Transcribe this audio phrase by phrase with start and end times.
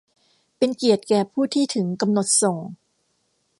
[0.57, 2.57] เป็นเกียรติแก่ผู้ที่ถึงกำหนดส่ง!